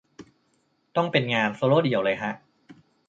[0.95, 2.31] ต้องเป็นงานโซโลเดี่ยวเลยฮะ